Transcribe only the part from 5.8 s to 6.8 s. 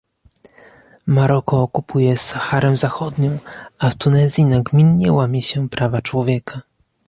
człowieka